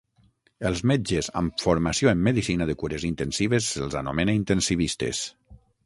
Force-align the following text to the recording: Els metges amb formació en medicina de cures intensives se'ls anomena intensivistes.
Els 0.69 0.79
metges 0.91 1.29
amb 1.41 1.61
formació 1.65 2.11
en 2.13 2.25
medicina 2.29 2.69
de 2.71 2.77
cures 2.85 3.07
intensives 3.13 3.71
se'ls 3.75 4.01
anomena 4.05 4.39
intensivistes. 4.43 5.27